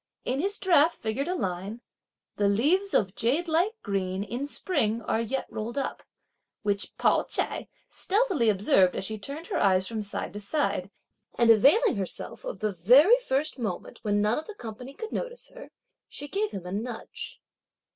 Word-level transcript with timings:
In 0.25 0.39
his 0.39 0.57
draft 0.57 0.97
figured 0.97 1.27
a 1.27 1.35
line: 1.35 1.81
"The 2.37 2.47
(leaves) 2.47 2.95
of 2.95 3.13
jade 3.13 3.47
like 3.47 3.73
green 3.83 4.23
in 4.23 4.47
spring 4.47 5.03
are 5.03 5.21
yet 5.21 5.45
rolled 5.47 5.77
up," 5.77 6.01
which 6.63 6.91
Pao 6.97 7.25
ch'ai 7.29 7.67
stealthily 7.87 8.49
observed 8.49 8.95
as 8.95 9.05
she 9.05 9.19
turned 9.19 9.45
her 9.45 9.59
eyes 9.61 9.87
from 9.87 10.01
side 10.01 10.33
to 10.33 10.39
side; 10.39 10.89
and 11.35 11.51
availing 11.51 11.97
herself 11.97 12.43
of 12.45 12.61
the 12.61 12.71
very 12.71 13.17
first 13.27 13.59
moment, 13.59 13.99
when 14.01 14.23
none 14.23 14.39
of 14.39 14.47
the 14.47 14.55
company 14.55 14.95
could 14.95 15.11
notice 15.11 15.49
her, 15.51 15.69
she 16.09 16.27
gave 16.27 16.49
him 16.49 16.65
a 16.65 16.71
nudge. 16.71 17.39